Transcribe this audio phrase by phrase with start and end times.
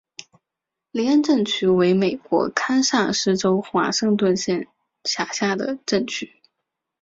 [0.89, 4.67] 林恩镇区为美国堪萨斯州华盛顿县
[5.03, 6.41] 辖下的镇区。